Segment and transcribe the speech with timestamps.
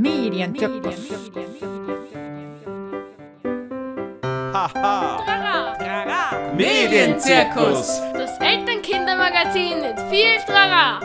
[0.00, 1.10] Medienzirkus.
[4.54, 5.18] Haha.
[6.56, 8.00] Medienzirkus.
[8.14, 11.00] Das Elternkindermagazin mit viel Trara.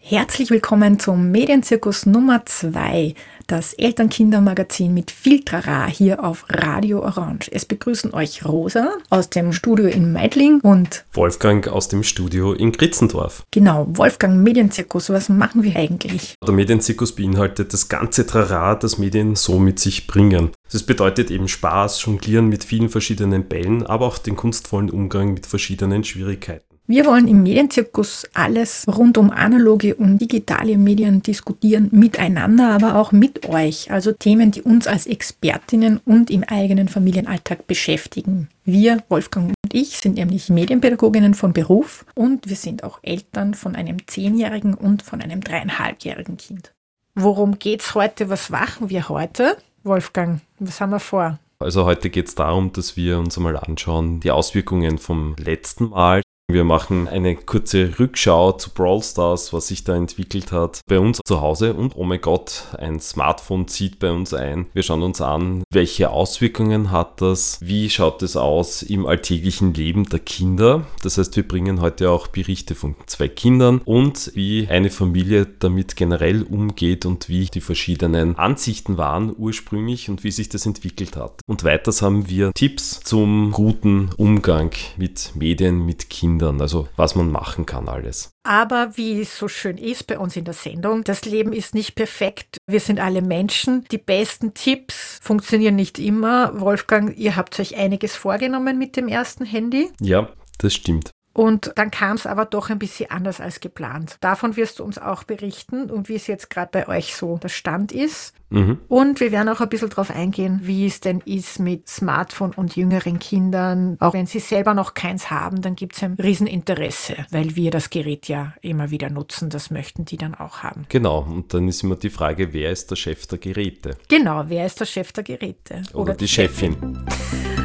[0.00, 3.14] Herzlich willkommen zum Medienzirkus Nummer 2,
[3.46, 7.48] das Elternkindermagazin mit viel Trara hier auf Radio Orange.
[7.52, 12.72] Es begrüßen euch Rosa aus dem Studio in Meidling und Wolfgang aus dem Studio in
[12.72, 13.44] Gritzendorf.
[13.50, 15.10] genau, Wolfgang Medienzirkus.
[15.10, 16.34] Was machen wir eigentlich?
[16.44, 20.50] Der Medienzirkus beinhaltet das ganze Trara, das Medien so mit sich bringen.
[20.72, 25.46] Das bedeutet eben Spaß, Jonglieren mit vielen verschiedenen Bällen, aber auch den kunstvollen Umgang mit
[25.46, 26.65] verschiedenen Schwierigkeiten.
[26.88, 33.10] Wir wollen im Medienzirkus alles rund um analoge und digitale Medien diskutieren, miteinander, aber auch
[33.10, 33.90] mit euch.
[33.90, 38.48] Also Themen, die uns als Expertinnen und im eigenen Familienalltag beschäftigen.
[38.64, 43.74] Wir, Wolfgang und ich, sind nämlich Medienpädagoginnen von Beruf und wir sind auch Eltern von
[43.74, 46.72] einem zehnjährigen und von einem dreieinhalbjährigen Kind.
[47.16, 48.28] Worum geht's heute?
[48.28, 49.56] Was machen wir heute?
[49.82, 51.40] Wolfgang, was haben wir vor?
[51.58, 56.22] Also heute geht es darum, dass wir uns einmal anschauen, die Auswirkungen vom letzten Mal.
[56.48, 61.18] Wir machen eine kurze Rückschau zu Brawl Stars, was sich da entwickelt hat bei uns
[61.24, 64.66] zu Hause und oh mein Gott, ein Smartphone zieht bei uns ein.
[64.72, 70.08] Wir schauen uns an, welche Auswirkungen hat das, wie schaut es aus im alltäglichen Leben
[70.08, 70.86] der Kinder.
[71.02, 75.96] Das heißt, wir bringen heute auch Berichte von zwei Kindern und wie eine Familie damit
[75.96, 81.40] generell umgeht und wie die verschiedenen Ansichten waren ursprünglich und wie sich das entwickelt hat.
[81.48, 87.30] Und weiters haben wir Tipps zum guten Umgang mit Medien, mit Kindern, also was man
[87.30, 88.30] machen kann alles.
[88.44, 91.94] Aber wie es so schön ist bei uns in der Sendung, das Leben ist nicht
[91.94, 92.58] perfekt.
[92.66, 93.84] Wir sind alle Menschen.
[93.90, 96.60] Die besten Tipps funktionieren nicht immer.
[96.60, 99.90] Wolfgang, ihr habt euch einiges vorgenommen mit dem ersten Handy.
[100.00, 100.28] Ja,
[100.58, 101.10] das stimmt.
[101.36, 104.16] Und dann kam es aber doch ein bisschen anders als geplant.
[104.22, 107.50] Davon wirst du uns auch berichten und wie es jetzt gerade bei euch so der
[107.50, 108.32] Stand ist.
[108.48, 108.78] Mhm.
[108.88, 112.74] Und wir werden auch ein bisschen darauf eingehen, wie es denn ist mit Smartphone und
[112.74, 113.98] jüngeren Kindern.
[114.00, 117.90] Auch wenn sie selber noch keins haben, dann gibt es ein Rieseninteresse, weil wir das
[117.90, 119.50] Gerät ja immer wieder nutzen.
[119.50, 120.86] Das möchten die dann auch haben.
[120.88, 123.98] Genau, und dann ist immer die Frage, wer ist der Chef der Geräte?
[124.08, 125.82] Genau, wer ist der Chef der Geräte?
[125.92, 126.76] Oder, die Chefin.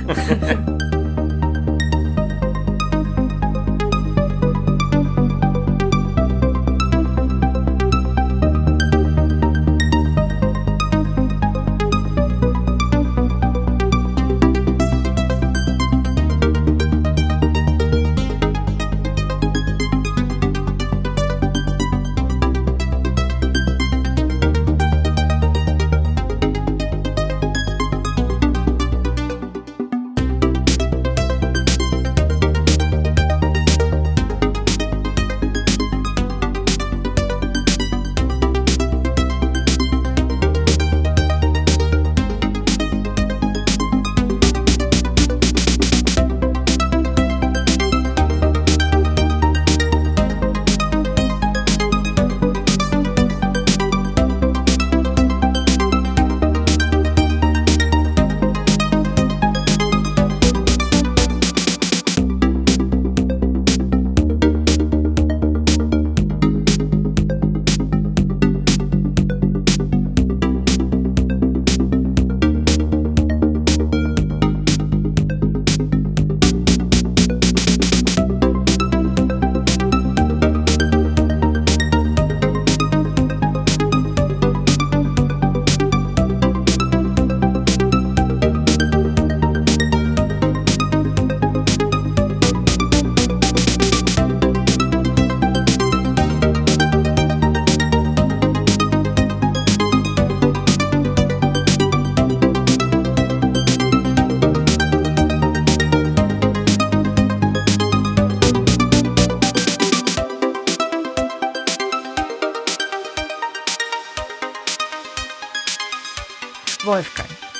[0.05, 0.81] Wolfgang,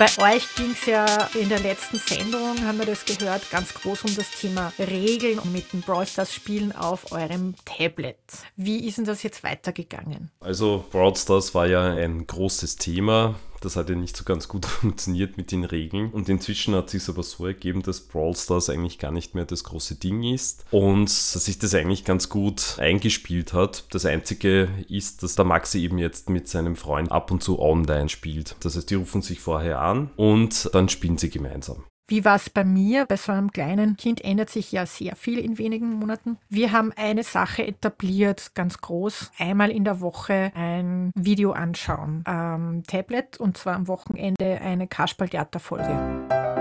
[0.01, 1.06] bei euch ging es ja
[1.39, 5.53] in der letzten Sendung, haben wir das gehört, ganz groß um das Thema Regeln und
[5.53, 8.18] mit dem Brawl Stars Spielen auf eurem Tablet.
[8.56, 10.31] Wie ist denn das jetzt weitergegangen?
[10.39, 13.36] Also Brawl Stars war ja ein großes Thema.
[13.62, 16.12] Das hat ja nicht so ganz gut funktioniert mit den Regeln.
[16.12, 19.63] Und inzwischen hat sich aber so ergeben, dass Brawl Stars eigentlich gar nicht mehr das
[19.63, 23.86] große Ding ist und dass sich das eigentlich ganz gut eingespielt hat.
[23.92, 28.10] Das Einzige ist, dass der Maxi eben jetzt mit seinem Freund ab und zu online
[28.10, 28.56] spielt.
[28.62, 31.84] Das heißt, die rufen sich vorher an und dann spielen sie gemeinsam.
[32.12, 33.06] Wie war es bei mir?
[33.06, 36.38] Bei so einem kleinen Kind ändert sich ja sehr viel in wenigen Monaten.
[36.50, 39.31] Wir haben eine Sache etabliert, ganz groß.
[39.40, 46.61] Einmal in der Woche ein Video anschauen am Tablet und zwar am Wochenende eine Kasperl-Theaterfolge.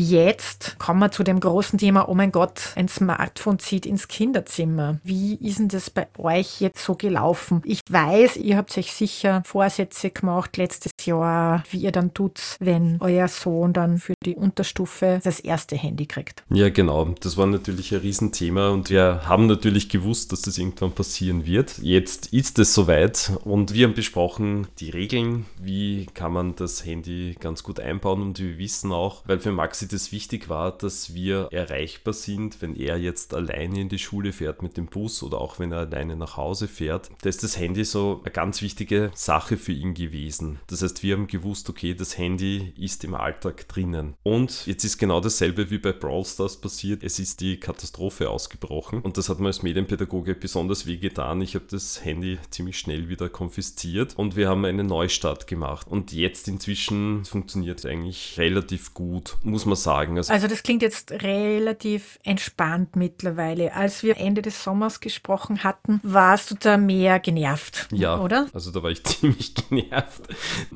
[0.00, 4.98] Jetzt kommen wir zu dem großen Thema, oh mein Gott, ein Smartphone zieht ins Kinderzimmer.
[5.04, 7.60] Wie ist denn das bei euch jetzt so gelaufen?
[7.66, 12.96] Ich weiß, ihr habt euch sicher Vorsätze gemacht letztes Jahr, wie ihr dann tut, wenn
[13.00, 16.44] euer Sohn dann für die Unterstufe das erste Handy kriegt.
[16.48, 17.14] Ja, genau.
[17.20, 21.76] Das war natürlich ein Riesenthema und wir haben natürlich gewusst, dass das irgendwann passieren wird.
[21.82, 27.36] Jetzt ist es soweit und wir haben besprochen die Regeln, wie kann man das Handy
[27.38, 31.14] ganz gut einbauen und wir wissen auch, weil für Max Maxi das wichtig war, dass
[31.14, 35.38] wir erreichbar sind, wenn er jetzt alleine in die Schule fährt mit dem Bus oder
[35.40, 37.10] auch wenn er alleine nach Hause fährt.
[37.22, 40.60] Da ist das Handy so eine ganz wichtige Sache für ihn gewesen.
[40.68, 44.14] Das heißt, wir haben gewusst, okay, das Handy ist im Alltag drinnen.
[44.22, 47.02] Und jetzt ist genau dasselbe wie bei Brawl Stars passiert.
[47.02, 51.40] Es ist die Katastrophe ausgebrochen und das hat mir als Medienpädagoge besonders wehgetan.
[51.40, 55.86] Ich habe das Handy ziemlich schnell wieder konfisziert und wir haben eine Neustart gemacht.
[55.88, 60.18] Und jetzt inzwischen funktioniert es eigentlich relativ gut, muss man man sagen.
[60.18, 63.74] Also, also das klingt jetzt relativ entspannt mittlerweile.
[63.74, 68.46] Als wir Ende des Sommers gesprochen hatten, warst du da mehr genervt, ja, oder?
[68.52, 70.22] Also da war ich ziemlich genervt.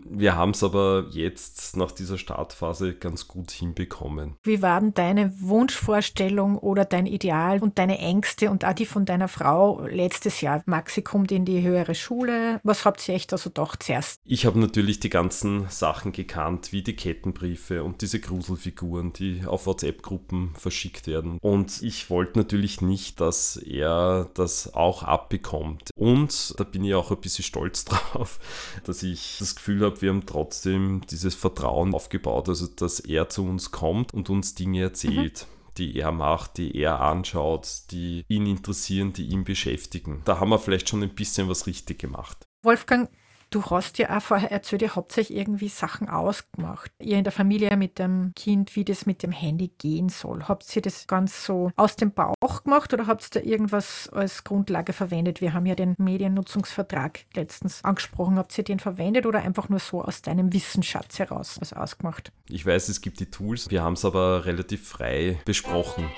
[0.05, 4.37] Wir haben es aber jetzt nach dieser Startphase ganz gut hinbekommen.
[4.43, 9.05] Wie war denn deine Wunschvorstellung oder dein Ideal und deine Ängste und auch die von
[9.05, 10.63] deiner Frau letztes Jahr?
[10.67, 12.61] Maxi kommt in die höhere Schule.
[12.63, 14.21] Was habt ihr echt also doch zuerst?
[14.25, 19.43] Ich habe natürlich die ganzen Sachen gekannt, wie die Kettenbriefe und diese Gruselfiguren Figuren, die
[19.47, 21.39] auf WhatsApp-Gruppen verschickt werden.
[21.41, 25.91] Und ich wollte natürlich nicht, dass er das auch abbekommt.
[25.97, 28.39] Und da bin ich auch ein bisschen stolz drauf,
[28.85, 33.45] dass ich das Gefühl habe, wir haben trotzdem dieses Vertrauen aufgebaut, also dass er zu
[33.45, 35.47] uns kommt und uns Dinge erzählt.
[35.49, 40.23] Mhm die er macht, die er anschaut, die ihn interessieren, die ihn beschäftigen.
[40.25, 42.47] Da haben wir vielleicht schon ein bisschen was richtig gemacht.
[42.63, 43.11] Wolfgang,
[43.55, 46.91] Du hast ja auch vorher erzählt, ihr habt euch irgendwie Sachen ausgemacht.
[46.99, 50.43] Ihr in der Familie mit dem Kind, wie das mit dem Handy gehen soll.
[50.49, 54.43] Habt ihr das ganz so aus dem Bauch gemacht oder habt ihr da irgendwas als
[54.43, 55.41] Grundlage verwendet?
[55.41, 58.39] Wir haben ja den Mediennutzungsvertrag letztens angesprochen.
[58.39, 62.33] Habt ihr den verwendet oder einfach nur so aus deinem Wissensschatz heraus was ausgemacht?
[62.49, 63.71] Ich weiß, es gibt die Tools.
[63.71, 66.11] Wir haben es aber relativ frei besprochen.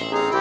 [0.00, 0.39] Wir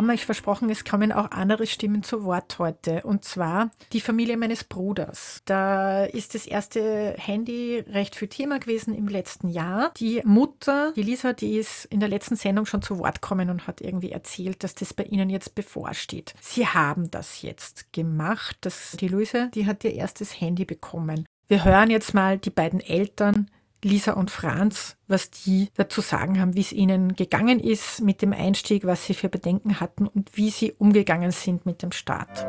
[0.00, 3.02] haben euch versprochen, es kommen auch andere Stimmen zu Wort heute.
[3.02, 5.42] Und zwar die Familie meines Bruders.
[5.44, 9.92] Da ist das erste Handy recht viel Thema gewesen im letzten Jahr.
[9.98, 13.66] Die Mutter, die Lisa, die ist in der letzten Sendung schon zu Wort gekommen und
[13.66, 16.32] hat irgendwie erzählt, dass das bei ihnen jetzt bevorsteht.
[16.40, 18.56] Sie haben das jetzt gemacht.
[18.62, 21.26] Das, die Luise, die hat ihr erstes Handy bekommen.
[21.46, 23.50] Wir hören jetzt mal die beiden Eltern
[23.82, 28.32] Lisa und Franz, was die dazu sagen haben, wie es ihnen gegangen ist mit dem
[28.32, 32.46] Einstieg, was sie für Bedenken hatten und wie sie umgegangen sind mit dem Start.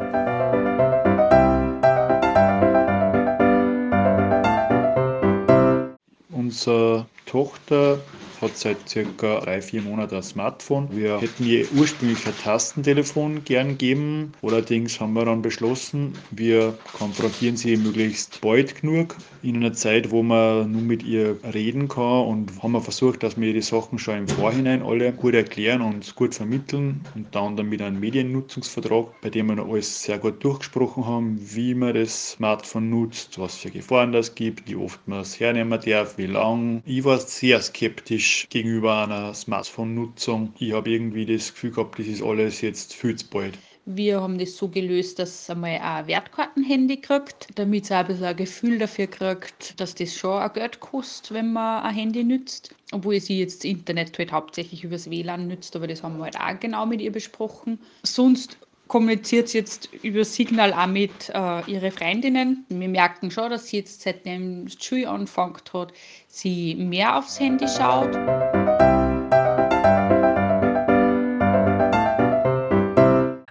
[6.30, 8.00] Unsere Tochter
[8.42, 10.88] hat seit circa drei, vier Monaten ein Smartphone.
[10.92, 14.34] Wir hätten ihr ursprünglich ein Tastentelefon gern gegeben.
[14.42, 20.24] Allerdings haben wir dann beschlossen, wir konfrontieren sie möglichst bald genug in einer Zeit, wo
[20.24, 24.18] man nur mit ihr reden kann und haben wir versucht, dass wir die Sachen schon
[24.18, 29.48] im Vorhinein alle gut erklären und gut vermitteln und dann damit einen Mediennutzungsvertrag, bei dem
[29.48, 34.36] wir alles sehr gut durchgesprochen haben, wie man das Smartphone nutzt, was für Gefahren das
[34.36, 36.82] gibt, wie oft man es hernehmen darf, wie lang.
[36.86, 40.54] Ich war sehr skeptisch gegenüber einer Smartphone-Nutzung.
[40.60, 43.58] Ich habe irgendwie das Gefühl gehabt, das ist alles jetzt viel zu bald.
[43.86, 48.08] Wir haben das so gelöst, dass sie einmal ein Wertkartenhandy kriegt, damit sie auch ein
[48.08, 52.24] bisschen ein Gefühl dafür kriegt, dass das schon ein Geld kostet, wenn man ein Handy
[52.24, 52.76] nützt.
[52.92, 56.40] Obwohl sie jetzt das Internet halt hauptsächlich übers WLAN nützt, aber das haben wir halt
[56.40, 57.80] auch genau mit ihr besprochen.
[58.04, 58.58] Sonst
[58.92, 62.66] kommuniziert sie jetzt über Signal auch mit äh, ihren Freundinnen.
[62.68, 65.94] Wir merken schon, dass sie jetzt seitdem das Schule anfängt hat,
[66.28, 68.12] sie mehr aufs Handy schaut.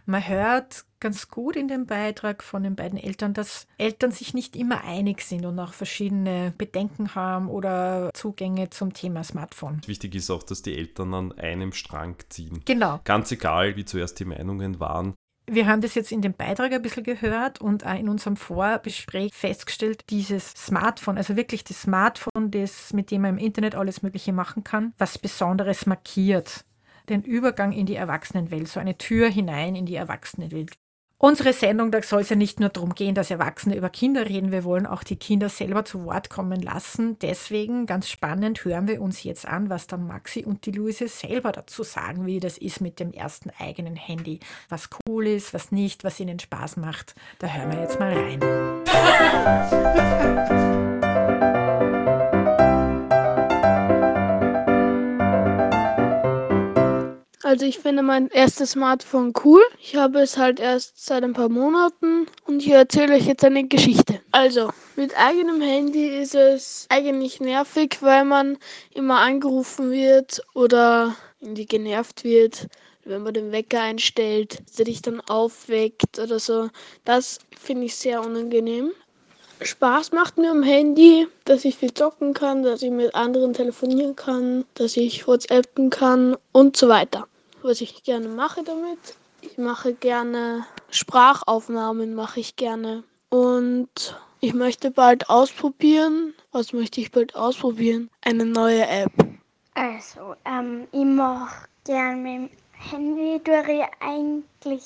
[0.04, 4.54] Man hört ganz gut in dem Beitrag von den beiden Eltern, dass Eltern sich nicht
[4.54, 9.80] immer einig sind und auch verschiedene Bedenken haben oder Zugänge zum Thema Smartphone.
[9.86, 12.60] Wichtig ist auch, dass die Eltern an einem Strang ziehen.
[12.66, 13.00] Genau.
[13.04, 15.14] Ganz egal, wie zuerst die Meinungen waren.
[15.52, 19.34] Wir haben das jetzt in dem Beitrag ein bisschen gehört und auch in unserem Vorbespräch
[19.34, 24.32] festgestellt, dieses Smartphone, also wirklich das Smartphone, das, mit dem man im Internet alles Mögliche
[24.32, 26.64] machen kann, was Besonderes markiert
[27.08, 30.76] den Übergang in die Erwachsenenwelt, so eine Tür hinein in die Erwachsenenwelt.
[31.22, 34.52] Unsere Sendung, da soll es ja nicht nur darum gehen, dass Erwachsene über Kinder reden,
[34.52, 37.18] wir wollen auch die Kinder selber zu Wort kommen lassen.
[37.18, 41.52] Deswegen, ganz spannend, hören wir uns jetzt an, was dann Maxi und die Luise selber
[41.52, 44.40] dazu sagen, wie das ist mit dem ersten eigenen Handy.
[44.70, 47.14] Was cool ist, was nicht, was ihnen Spaß macht.
[47.38, 48.40] Da hören wir jetzt mal rein.
[57.50, 59.60] Also ich finde mein erstes Smartphone cool.
[59.82, 63.66] Ich habe es halt erst seit ein paar Monaten und ich erzähle euch jetzt eine
[63.66, 64.20] Geschichte.
[64.30, 68.56] Also, mit eigenem Handy ist es eigentlich nervig, weil man
[68.94, 72.68] immer angerufen wird oder irgendwie genervt wird,
[73.04, 76.70] wenn man den Wecker einstellt, der dich dann aufweckt oder so.
[77.04, 78.92] Das finde ich sehr unangenehm.
[79.60, 84.14] Spaß macht mir am Handy, dass ich viel zocken kann, dass ich mit anderen telefonieren
[84.14, 87.26] kann, dass ich WhatsAppen kann und so weiter
[87.62, 88.98] was ich gerne mache damit.
[89.42, 93.04] Ich mache gerne Sprachaufnahmen, mache ich gerne.
[93.30, 96.34] Und ich möchte bald ausprobieren.
[96.52, 98.10] Was möchte ich bald ausprobieren?
[98.22, 99.12] Eine neue App.
[99.74, 104.82] Also, ähm, ich mache gerne mit dem Handy durch eigentlich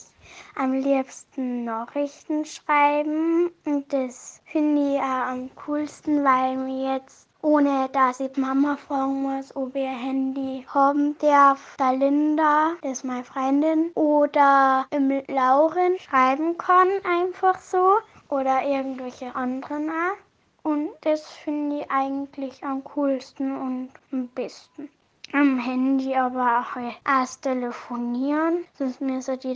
[0.57, 3.51] am liebsten Nachrichten schreiben.
[3.65, 9.23] Und das finde ich auch am coolsten, weil mir jetzt ohne dass ich Mama fragen
[9.23, 11.75] muss, ob ihr Handy haben darf.
[11.77, 17.95] Da Linda, das ist meine Freundin, oder im Lauren schreiben kann, einfach so.
[18.29, 20.71] Oder irgendwelche anderen auch.
[20.71, 24.89] Und das finde ich eigentlich am coolsten und am besten.
[25.33, 29.55] Am Handy aber auch erst telefonieren, sonst müssen die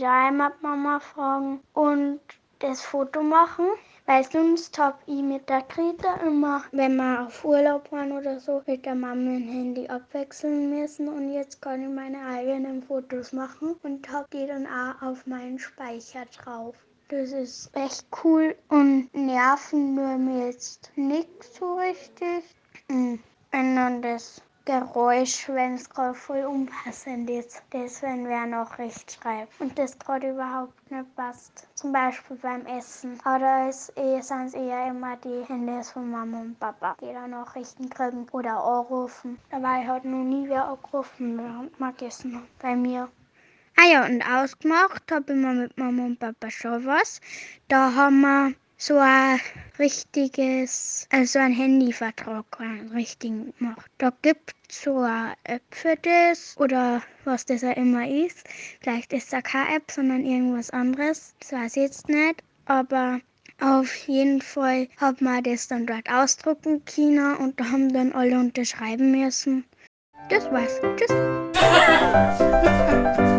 [0.61, 2.19] Mama fragen und
[2.59, 3.65] das Foto machen.
[4.09, 8.63] Weil sonst hab ich mit der Greta immer, wenn wir auf Urlaub waren oder so,
[8.65, 11.07] mit der Mama mein Handy abwechseln müssen.
[11.07, 15.59] Und jetzt kann ich meine eigenen Fotos machen und hab die dann auch auf meinen
[15.59, 16.75] Speicher drauf.
[17.09, 22.55] Das ist echt cool und nerven nur mir jetzt nicht so richtig.
[22.89, 23.19] Hm,
[23.51, 27.63] wenn dann das Geräusch, wenn es gerade voll unpassend ist.
[27.71, 31.67] Das, wenn wer noch recht schreibt und das gerade überhaupt nicht passt.
[31.75, 33.19] Zum Beispiel beim Essen.
[33.23, 37.27] Aber ist eh, sind es eher immer die Handys von Mama und Papa, die da
[37.27, 39.39] Nachrichten kriegen oder anrufen.
[39.49, 42.59] Dabei hat noch nie wer angerufen, während man gegessen hat.
[42.59, 43.09] Bei mir.
[43.77, 47.21] Ah ja, und ausgemacht habe ich mal mit Mama und Papa schon was.
[47.69, 49.39] Da haben wir so ein
[49.77, 53.91] richtiges, also ein Handyvertrag, einen richtigen gemacht.
[53.97, 58.47] Da gibt es so eine App für das oder was das auch immer ist.
[58.81, 61.35] Vielleicht ist da keine App, sondern irgendwas anderes.
[61.41, 62.41] Das weiß ich jetzt nicht.
[62.65, 63.19] Aber
[63.59, 68.39] auf jeden Fall hat man das dann dort ausdrucken können und da haben dann alle
[68.39, 69.65] unterschreiben müssen.
[70.29, 70.79] Das war's.
[70.95, 71.11] Tschüss.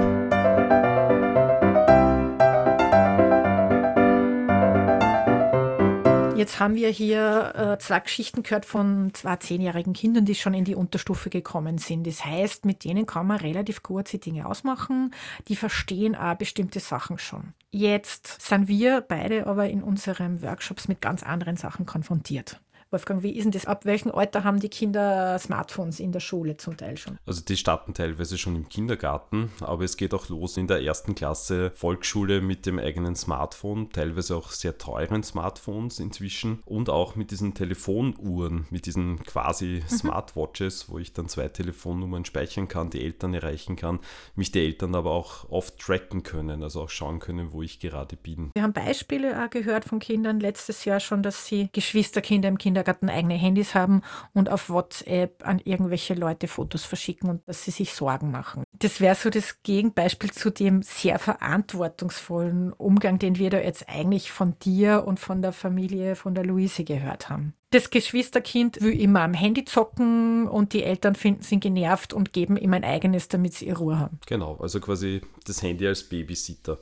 [6.40, 10.64] Jetzt haben wir hier äh, zwei Geschichten gehört von zwei zehnjährigen Kindern, die schon in
[10.64, 12.06] die Unterstufe gekommen sind.
[12.06, 15.12] Das heißt, mit denen kann man relativ kurze Dinge ausmachen.
[15.49, 17.52] Die verstehen auch bestimmte Sachen schon.
[17.73, 22.59] Jetzt sind wir beide aber in unseren Workshops mit ganz anderen Sachen konfrontiert.
[22.92, 23.66] Wolfgang, wie ist denn das?
[23.66, 27.18] Ab welchem Alter haben die Kinder Smartphones in der Schule zum Teil schon?
[27.25, 31.14] Also die starten teilweise schon im Kindergarten, aber es geht auch los in der ersten
[31.14, 37.30] Klasse Volksschule mit dem eigenen Smartphone, teilweise auch sehr teuren Smartphones inzwischen und auch mit
[37.30, 39.97] diesen Telefonuhren, mit diesen quasi mhm.
[39.97, 44.00] Smartwatches, wo ich dann zwei Telefonnummern speichern kann, die Eltern erreichen kann,
[44.35, 48.16] mich die Eltern aber auch oft tracken können, also auch schauen können, wo ich gerade
[48.16, 48.50] bin.
[48.54, 52.80] Wir haben Beispiele auch gehört von Kindern letztes Jahr schon, dass sie Geschwisterkinder im Kindergarten
[52.89, 54.03] eigene Handys haben
[54.35, 58.65] und auf WhatsApp an irgendwelche Leute Fotos verschicken und dass sie sich Sorgen machen.
[58.79, 64.31] Das wäre so das Gegenbeispiel zu dem sehr verantwortungsvollen Umgang, den wir da jetzt eigentlich
[64.31, 67.55] von dir und von der Familie von der Luise gehört haben.
[67.73, 72.57] Das Geschwisterkind will immer am Handy zocken und die Eltern finden, sind genervt und geben
[72.57, 74.19] ihm ein eigenes, damit sie Ruhe haben.
[74.27, 76.79] Genau, also quasi das Handy als Babysitter.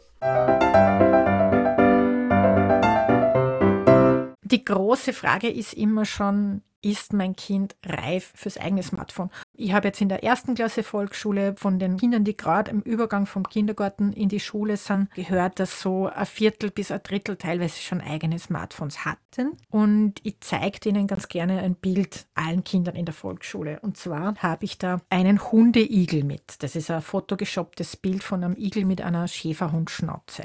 [4.50, 9.28] Die große Frage ist immer schon, ist mein Kind reif fürs eigene Smartphone?
[9.52, 13.26] Ich habe jetzt in der ersten Klasse Volksschule von den Kindern, die gerade im Übergang
[13.26, 17.78] vom Kindergarten in die Schule sind, gehört, dass so ein Viertel bis ein Drittel teilweise
[17.82, 19.58] schon eigene Smartphones hatten.
[19.68, 23.80] Und ich zeige ihnen ganz gerne ein Bild allen Kindern in der Volksschule.
[23.80, 26.62] Und zwar habe ich da einen Hundeigel mit.
[26.62, 30.44] Das ist ein fotogeshopptes Bild von einem Igel mit einer Schäferhundschnauze.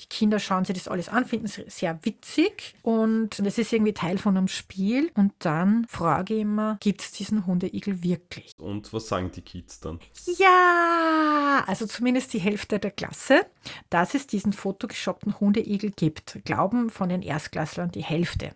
[0.00, 3.92] Die Kinder schauen sich das alles an, finden es sehr witzig und das ist irgendwie
[3.92, 5.10] Teil von einem Spiel.
[5.14, 8.52] Und dann frage ich immer, gibt es diesen Hundeigel wirklich?
[8.58, 9.98] Und was sagen die Kids dann?
[10.38, 13.46] Ja, also zumindest die Hälfte der Klasse,
[13.90, 16.38] dass es diesen fotogeshoppten Hundeigel gibt.
[16.44, 18.52] Glauben von den Erstklasslern die Hälfte.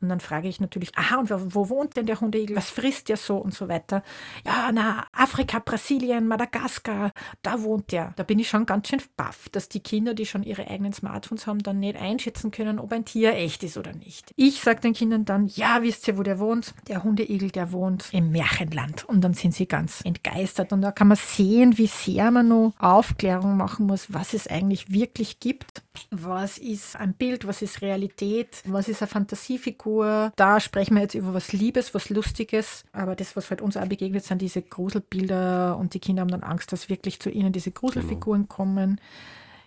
[0.00, 2.56] Und dann frage ich natürlich, aha, und wo, wohnt denn der Hundeigel?
[2.56, 4.02] Was frisst der so und so weiter?
[4.44, 8.12] Ja, na, Afrika, Brasilien, Madagaskar, da wohnt der.
[8.16, 11.46] Da bin ich schon ganz schön baff, dass die Kinder, die schon ihre eigenen Smartphones
[11.46, 14.32] haben, dann nicht einschätzen können, ob ein Tier echt ist oder nicht.
[14.36, 16.74] Ich sage den Kindern dann, ja, wisst ihr, wo der wohnt?
[16.88, 19.04] Der Hundeigel, der wohnt im Märchenland.
[19.04, 20.72] Und dann sind sie ganz entgeistert.
[20.72, 24.90] Und da kann man sehen, wie sehr man noch Aufklärung machen muss, was es eigentlich
[24.92, 25.82] wirklich gibt.
[26.10, 30.32] Was ist ein Bild, was ist Realität, was ist eine Fantasie Fantasiefigur.
[30.36, 32.84] Da sprechen wir jetzt über was Liebes, was Lustiges.
[32.92, 36.42] Aber das, was halt uns auch begegnet, sind diese Gruselbilder und die Kinder haben dann
[36.42, 38.54] Angst, dass wirklich zu ihnen diese Gruselfiguren genau.
[38.54, 39.00] kommen.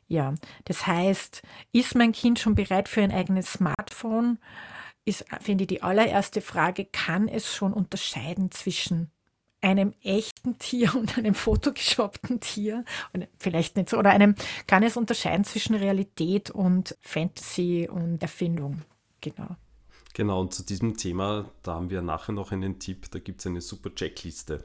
[0.08, 0.36] Ja,
[0.66, 4.40] das heißt, ist mein Kind schon bereit für ein eigenes Smartphone?
[5.04, 9.12] Ist, finde ich, die allererste Frage, kann es schon unterscheiden zwischen
[9.66, 12.86] einem echten Tier und einem fotogeshoppten Tier,
[13.40, 14.36] vielleicht nicht so, oder einem,
[14.68, 18.84] kann es unterscheiden zwischen Realität und Fantasy und Erfindung?
[19.22, 19.56] Genau.
[20.14, 23.48] Genau, und zu diesem Thema, da haben wir nachher noch einen Tipp, da gibt es
[23.48, 24.64] eine super Checkliste.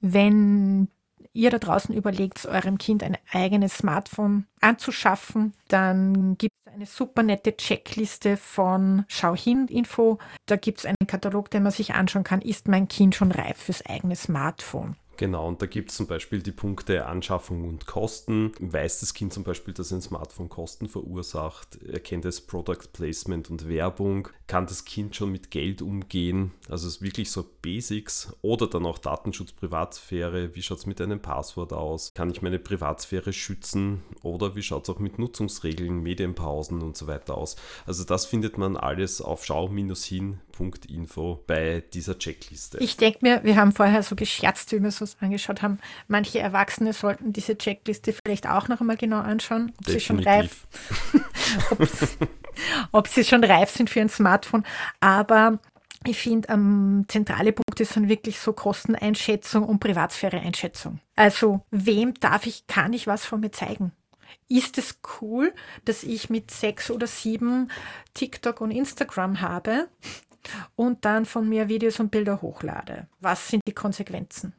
[0.00, 0.88] Wenn
[1.36, 7.22] ihr da draußen überlegt, eurem Kind ein eigenes Smartphone anzuschaffen, dann gibt es eine super
[7.22, 10.18] nette Checkliste von Schau hin Info.
[10.46, 13.58] Da gibt es einen Katalog, den man sich anschauen kann, ist mein Kind schon reif
[13.58, 14.96] fürs eigene Smartphone.
[15.16, 18.52] Genau, und da gibt es zum Beispiel die Punkte Anschaffung und Kosten.
[18.60, 21.82] Weiß das Kind zum Beispiel, dass ein Smartphone Kosten verursacht?
[21.82, 24.28] Erkennt es Product Placement und Werbung?
[24.46, 26.52] Kann das Kind schon mit Geld umgehen?
[26.68, 28.32] Also es ist wirklich so Basics.
[28.42, 30.54] Oder dann auch Datenschutz, Privatsphäre.
[30.54, 32.12] Wie schaut es mit einem Passwort aus?
[32.14, 34.02] Kann ich meine Privatsphäre schützen?
[34.22, 37.56] Oder wie schaut es auch mit Nutzungsregeln, Medienpausen und so weiter aus?
[37.86, 42.78] Also das findet man alles auf schau-hin.info bei dieser Checkliste.
[42.78, 45.78] Ich denke mir, wir haben vorher so gescherzt, wie wir so uns angeschaut haben,
[46.08, 50.66] manche Erwachsene sollten diese Checkliste vielleicht auch noch einmal genau anschauen, ob sie schon reif,
[51.70, 51.80] ob
[53.08, 54.64] sie schon reif sind für ein Smartphone.
[55.00, 55.58] Aber
[56.04, 61.00] ich finde, ähm, zentrale Punkte sind wirklich so Kosteneinschätzung und Privatsphäre-Einschätzung.
[61.16, 63.92] Also, wem darf ich, kann ich was von mir zeigen?
[64.48, 65.52] Ist es cool,
[65.84, 67.70] dass ich mit sechs oder sieben
[68.14, 69.88] TikTok und Instagram habe
[70.76, 73.08] und dann von mir Videos und Bilder hochlade?
[73.20, 74.52] Was sind die Konsequenzen?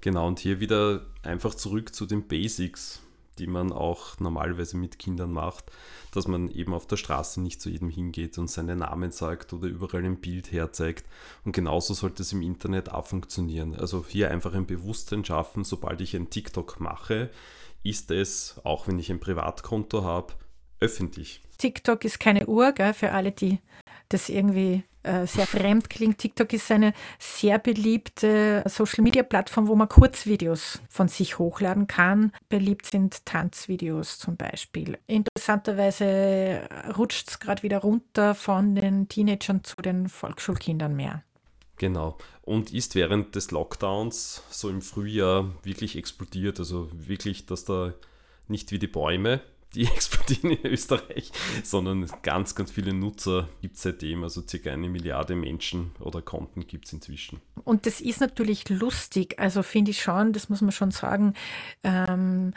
[0.00, 3.02] Genau, und hier wieder einfach zurück zu den Basics,
[3.38, 5.70] die man auch normalerweise mit Kindern macht,
[6.12, 9.66] dass man eben auf der Straße nicht zu jedem hingeht und seinen Namen sagt oder
[9.66, 11.06] überall ein Bild herzeigt.
[11.44, 13.74] Und genauso sollte es im Internet auch funktionieren.
[13.74, 17.30] Also hier einfach ein Bewusstsein schaffen, sobald ich ein TikTok mache,
[17.82, 20.34] ist es, auch wenn ich ein Privatkonto habe,
[20.80, 21.42] öffentlich.
[21.58, 23.58] TikTok ist keine Uhr, gell, für alle, die
[24.08, 24.84] das irgendwie
[25.26, 26.18] sehr fremd klingt.
[26.18, 32.32] TikTok ist eine sehr beliebte Social-Media-Plattform, wo man Kurzvideos von sich hochladen kann.
[32.48, 34.98] Beliebt sind Tanzvideos zum Beispiel.
[35.06, 41.22] Interessanterweise rutscht es gerade wieder runter von den Teenagern zu den Volksschulkindern mehr.
[41.76, 42.18] Genau.
[42.42, 46.58] Und ist während des Lockdowns so im Frühjahr wirklich explodiert.
[46.58, 47.94] Also wirklich, dass da
[48.46, 49.40] nicht wie die Bäume
[49.74, 51.32] die explodieren in Österreich,
[51.62, 56.66] sondern ganz, ganz viele Nutzer gibt es seitdem, also circa eine Milliarde Menschen oder Konten
[56.66, 57.40] gibt es inzwischen.
[57.64, 61.34] Und das ist natürlich lustig, also finde ich schon, das muss man schon sagen,
[61.82, 62.54] ähm,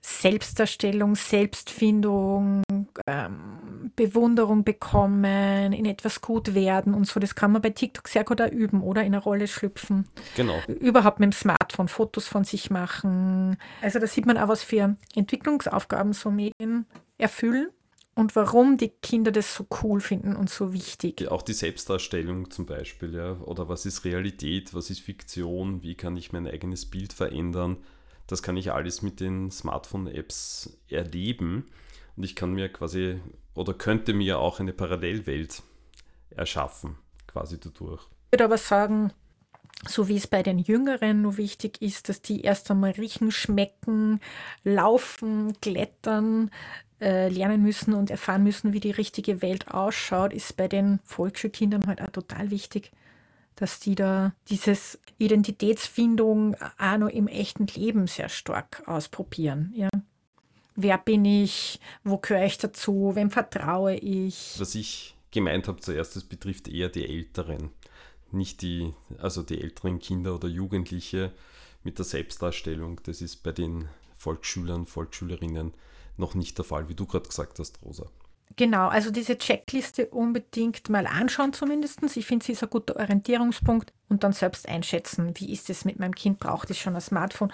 [0.00, 2.62] Selbstdarstellung, Selbstfindung,
[3.06, 7.20] ähm, Bewunderung bekommen, in etwas gut werden und so.
[7.20, 10.06] Das kann man bei TikTok sehr gut üben oder in eine Rolle schlüpfen.
[10.36, 10.58] Genau.
[10.68, 13.56] Überhaupt mit dem Smartphone Fotos von sich machen.
[13.82, 16.86] Also da sieht man auch, was für Entwicklungsaufgaben so Medien
[17.18, 17.68] erfüllen
[18.14, 21.28] und warum die Kinder das so cool finden und so wichtig.
[21.30, 23.38] Auch die Selbstdarstellung zum Beispiel, ja.
[23.40, 27.76] Oder was ist Realität, was ist Fiktion, wie kann ich mein eigenes Bild verändern
[28.30, 31.66] das kann ich alles mit den Smartphone-Apps erleben.
[32.16, 33.20] Und ich kann mir quasi
[33.54, 35.62] oder könnte mir auch eine Parallelwelt
[36.30, 38.02] erschaffen, quasi dadurch.
[38.26, 39.12] Ich würde aber sagen,
[39.88, 44.20] so wie es bei den Jüngeren nur wichtig ist, dass die erst einmal riechen, schmecken,
[44.62, 46.50] laufen, klettern,
[47.00, 51.86] äh, lernen müssen und erfahren müssen, wie die richtige Welt ausschaut, ist bei den Volksschulkindern
[51.86, 52.92] halt auch total wichtig,
[53.60, 59.72] dass die da dieses Identitätsfindung auch noch im echten Leben sehr stark ausprobieren.
[59.76, 59.90] Ja.
[60.76, 61.78] Wer bin ich?
[62.02, 63.12] Wo gehöre ich dazu?
[63.14, 64.58] Wem vertraue ich?
[64.58, 67.70] Was ich gemeint habe zuerst, das betrifft eher die Älteren,
[68.32, 71.32] nicht die, also die älteren Kinder oder Jugendliche
[71.84, 73.00] mit der Selbstdarstellung.
[73.04, 75.74] Das ist bei den Volksschülern, Volksschülerinnen
[76.16, 78.06] noch nicht der Fall, wie du gerade gesagt hast, Rosa.
[78.56, 82.00] Genau, also diese Checkliste unbedingt mal anschauen zumindest.
[82.16, 85.98] Ich finde, sie ist ein guter Orientierungspunkt und dann selbst einschätzen, wie ist es mit
[85.98, 87.52] meinem Kind, braucht es schon ein Smartphone.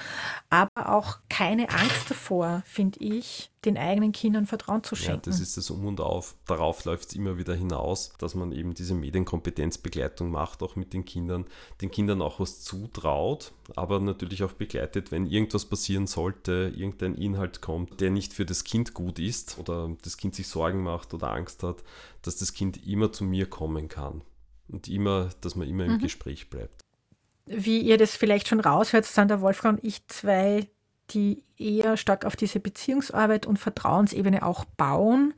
[0.48, 5.30] Aber auch keine Angst davor, finde ich, den eigenen Kindern Vertrauen zu schenken.
[5.30, 6.34] Ja, das ist das Um und Auf.
[6.46, 11.04] Darauf läuft es immer wieder hinaus, dass man eben diese Medienkompetenzbegleitung macht, auch mit den
[11.04, 11.44] Kindern,
[11.82, 17.60] den Kindern auch was zutraut, aber natürlich auch begleitet, wenn irgendwas passieren sollte, irgendein Inhalt
[17.60, 21.32] kommt, der nicht für das Kind gut ist oder das Kind sich Sorgen macht oder
[21.32, 21.82] Angst hat,
[22.22, 24.22] dass das Kind immer zu mir kommen kann
[24.68, 25.98] und immer, dass man immer im mhm.
[26.00, 26.84] Gespräch bleibt.
[27.46, 30.68] Wie ihr das vielleicht schon raushört, sind der Wolfgang und ich zwei,
[31.10, 35.34] die eher stark auf diese Beziehungsarbeit und Vertrauensebene auch bauen.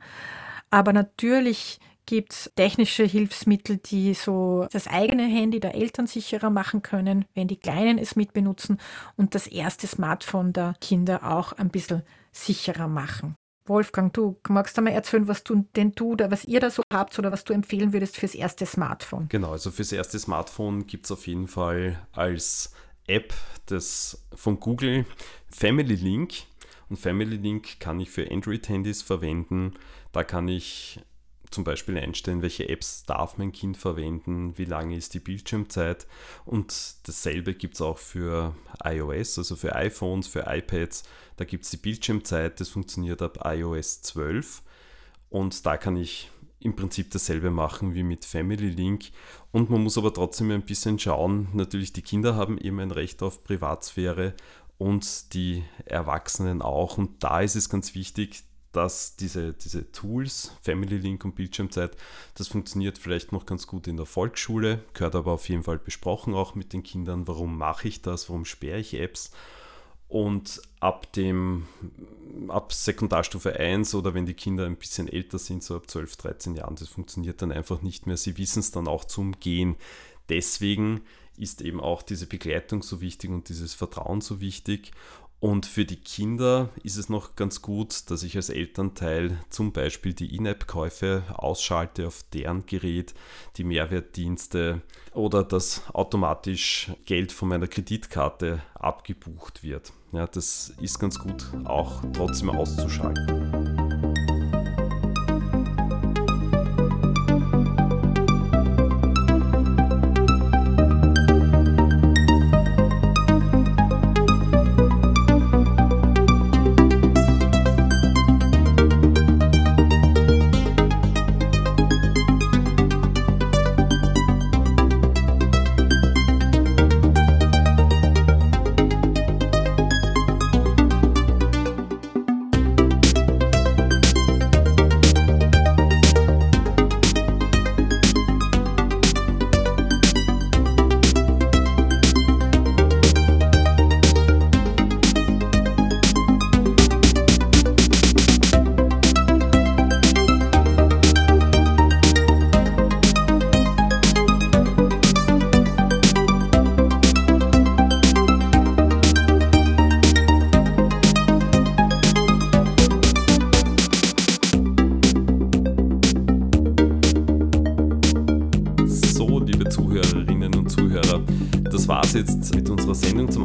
[0.71, 6.81] Aber natürlich gibt es technische Hilfsmittel, die so das eigene Handy der Eltern sicherer machen
[6.81, 8.79] können, wenn die Kleinen es mitbenutzen
[9.15, 13.35] und das erste Smartphone der Kinder auch ein bisschen sicherer machen.
[13.69, 16.83] Wolfgang, du magst du mal erzählen, was du denn du oder was ihr da so
[16.91, 19.27] habt oder was du empfehlen würdest fürs erste Smartphone?
[19.29, 22.73] Genau, also fürs erste Smartphone gibt es auf jeden Fall als
[23.07, 23.33] App
[23.69, 25.05] des, von Google
[25.49, 26.33] Family Link.
[26.89, 29.75] Und Family Link kann ich für Android-Handys verwenden.
[30.11, 30.99] Da kann ich
[31.51, 36.07] zum Beispiel einstellen, welche Apps darf mein Kind verwenden, wie lange ist die Bildschirmzeit.
[36.45, 41.03] Und dasselbe gibt es auch für iOS, also für iPhones, für iPads.
[41.37, 44.61] Da gibt es die Bildschirmzeit, das funktioniert ab iOS 12
[45.29, 49.11] und da kann ich im Prinzip dasselbe machen wie mit Family Link.
[49.51, 53.23] Und man muss aber trotzdem ein bisschen schauen, natürlich die Kinder haben eben ein Recht
[53.23, 54.33] auf Privatsphäre
[54.77, 56.97] und die Erwachsenen auch.
[56.97, 61.97] Und da ist es ganz wichtig, dass diese, diese Tools, Family Link und Bildschirmzeit,
[62.35, 66.35] das funktioniert vielleicht noch ganz gut in der Volksschule, gehört aber auf jeden Fall besprochen
[66.35, 69.31] auch mit den Kindern, warum mache ich das, warum sperre ich Apps.
[70.07, 71.67] Und ab dem,
[72.47, 76.55] ab Sekundarstufe 1 oder wenn die Kinder ein bisschen älter sind, so ab 12, 13
[76.55, 78.17] Jahren, das funktioniert dann einfach nicht mehr.
[78.17, 79.75] Sie wissen es dann auch zum Gehen.
[80.27, 81.01] Deswegen
[81.37, 84.91] ist eben auch diese Begleitung so wichtig und dieses Vertrauen so wichtig.
[85.39, 90.13] Und für die Kinder ist es noch ganz gut, dass ich als Elternteil zum Beispiel
[90.13, 93.13] die In-App-Käufe ausschalte auf deren Gerät,
[93.55, 94.81] die Mehrwertdienste
[95.13, 99.93] oder dass automatisch Geld von meiner Kreditkarte abgebucht wird.
[100.11, 103.68] Ja, das ist ganz gut auch trotzdem auszuschalten.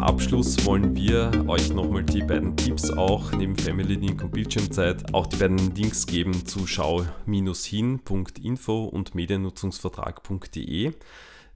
[0.05, 5.27] Abschluss wollen wir euch nochmal die beiden Tipps auch neben Family Link und Bildschirmzeit auch
[5.27, 10.93] die beiden Links geben zu schau-hin.info und mediennutzungsvertrag.de.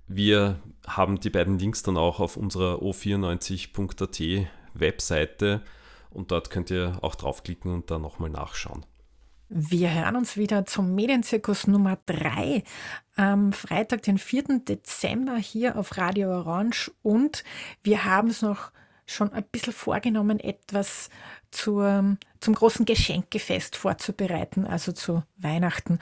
[0.06, 5.60] Wir haben die beiden Links dann auch auf unserer o94.at Webseite
[6.08, 8.86] und dort könnt ihr auch draufklicken und da nochmal nachschauen.
[9.50, 12.62] Wir hören uns wieder zum Medienzirkus Nummer 3
[13.16, 14.60] am Freitag, den 4.
[14.68, 17.44] Dezember hier auf Radio Orange und
[17.82, 18.72] wir haben es noch
[19.06, 21.08] schon ein bisschen vorgenommen, etwas
[21.50, 25.98] zur, zum großen Geschenkefest vorzubereiten, also zu Weihnachten.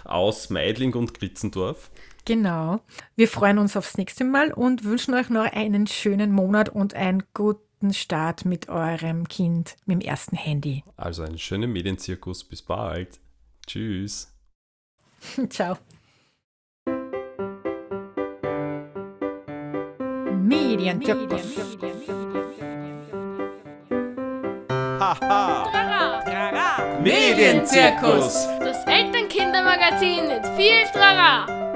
[0.04, 1.90] aus Meidling und Gritzendorf.
[2.24, 2.80] Genau.
[3.16, 7.22] Wir freuen uns aufs nächste Mal und wünschen euch noch einen schönen Monat und einen
[7.34, 10.84] guten Start mit eurem Kind mit dem ersten Handy.
[10.96, 12.44] Also einen schönen Medienzirkus.
[12.44, 13.20] Bis bald.
[13.66, 14.34] Tschüss.
[15.50, 15.76] Ciao.
[20.32, 21.76] Medienzirkus.
[25.20, 26.22] Trara!
[27.00, 28.48] Medienzirkus.
[28.60, 31.69] Das Elternkindermagazin mit viel Trara!